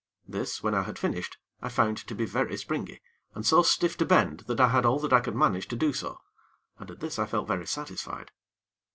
This, 0.27 0.63
when 0.63 0.73
I 0.73 0.81
had 0.81 0.97
finished, 0.97 1.37
I 1.61 1.69
found 1.69 1.95
to 2.07 2.15
be 2.15 2.25
very 2.25 2.57
springy, 2.57 3.01
and 3.35 3.45
so 3.45 3.61
stiff 3.61 3.95
to 3.97 4.05
bend 4.07 4.39
that 4.47 4.59
I 4.59 4.69
had 4.69 4.83
all 4.83 4.97
that 4.97 5.13
I 5.13 5.19
could 5.19 5.35
manage 5.35 5.67
to 5.67 5.75
do 5.75 5.93
so, 5.93 6.17
and 6.79 6.89
at 6.89 7.01
this 7.01 7.19
I 7.19 7.27
felt 7.27 7.47
very 7.47 7.67
satisfied. 7.67 8.31